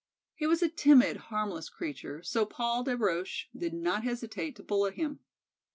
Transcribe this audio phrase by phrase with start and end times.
[0.33, 4.95] He was a timid, harmless creature, so Paul des Roches did not hesitate to bully
[4.95, 5.19] him.